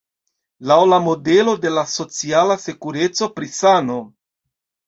[0.71, 4.03] Laŭ la modelo de la "Sociala Sekureco" pri sano.